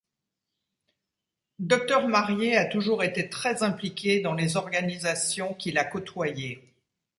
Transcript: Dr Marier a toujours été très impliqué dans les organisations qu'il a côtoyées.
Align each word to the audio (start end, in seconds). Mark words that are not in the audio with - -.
Dr 1.59 2.07
Marier 2.07 2.57
a 2.57 2.65
toujours 2.65 3.03
été 3.03 3.29
très 3.29 3.61
impliqué 3.61 4.19
dans 4.19 4.33
les 4.33 4.57
organisations 4.57 5.53
qu'il 5.53 5.77
a 5.77 5.83
côtoyées. 5.85 6.73